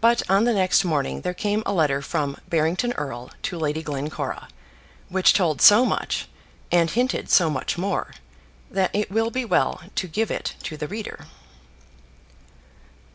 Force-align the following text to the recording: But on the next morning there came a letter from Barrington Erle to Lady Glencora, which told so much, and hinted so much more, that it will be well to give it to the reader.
But 0.00 0.22
on 0.30 0.44
the 0.44 0.54
next 0.54 0.86
morning 0.86 1.20
there 1.20 1.34
came 1.34 1.62
a 1.66 1.72
letter 1.74 2.00
from 2.00 2.38
Barrington 2.48 2.94
Erle 2.94 3.30
to 3.42 3.58
Lady 3.58 3.82
Glencora, 3.82 4.48
which 5.10 5.34
told 5.34 5.60
so 5.60 5.84
much, 5.84 6.26
and 6.72 6.88
hinted 6.90 7.28
so 7.28 7.50
much 7.50 7.76
more, 7.76 8.14
that 8.70 8.88
it 8.94 9.10
will 9.10 9.30
be 9.30 9.44
well 9.44 9.82
to 9.96 10.08
give 10.08 10.30
it 10.30 10.54
to 10.62 10.78
the 10.78 10.88
reader. 10.88 11.26